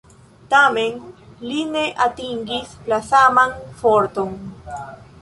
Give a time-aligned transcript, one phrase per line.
[0.53, 0.97] Tamen,
[1.43, 4.39] ili ne atingis la saman forton.